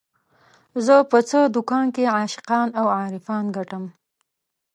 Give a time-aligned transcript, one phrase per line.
[0.85, 3.83] زه په څه دکان کې عاشقان او عارفان ګټم